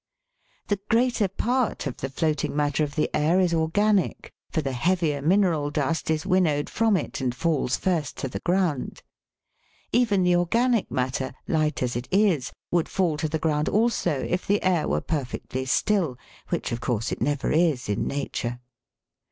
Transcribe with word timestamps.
17 0.67 0.67
The 0.69 0.89
greater 0.95 1.27
part 1.27 1.85
of 1.85 1.97
the 1.97 2.09
floating 2.09 2.55
matter 2.55 2.83
of 2.83 2.95
the 2.95 3.07
air 3.15 3.39
is 3.39 3.53
organic, 3.53 4.33
for 4.49 4.63
the 4.63 4.71
heavier 4.71 5.21
mineral 5.21 5.69
dust 5.69 6.09
is 6.09 6.25
winnowed 6.25 6.71
from 6.71 6.97
it, 6.97 7.21
and 7.21 7.35
falls 7.35 7.77
first 7.77 8.17
to 8.17 8.27
the 8.27 8.39
ground. 8.39 9.03
Even 9.91 10.23
the 10.23 10.33
organic 10.35 10.89
matter, 10.89 11.35
light 11.47 11.83
as 11.83 11.95
it 11.95 12.07
is, 12.09 12.51
would 12.71 12.89
fall 12.89 13.15
to 13.17 13.29
the 13.29 13.37
ground 13.37 13.69
also, 13.69 14.21
if 14.23 14.47
the 14.47 14.63
air 14.63 14.87
were 14.87 15.01
perfectly 15.01 15.65
still, 15.65 16.17
which, 16.49 16.71
of 16.71 16.81
course, 16.81 17.11
it 17.11 17.21
never 17.21 17.51
is 17.51 17.87
in 17.87 18.07
Nature. 18.07 18.59